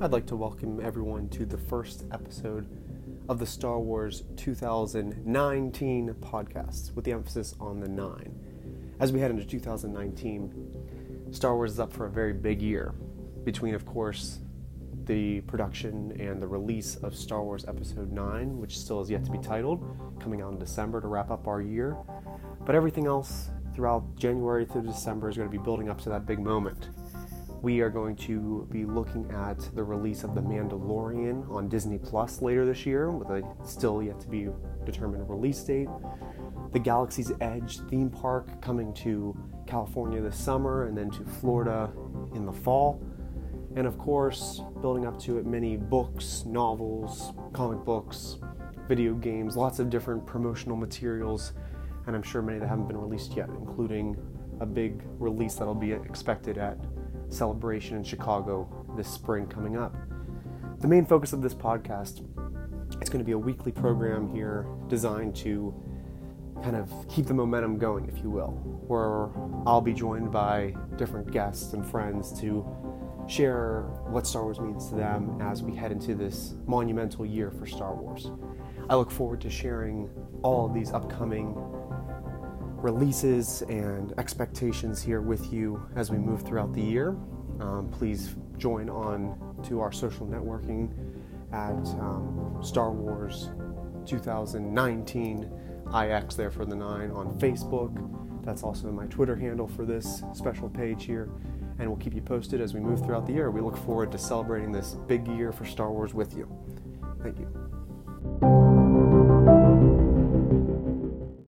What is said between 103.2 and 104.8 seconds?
the year. We look forward to celebrating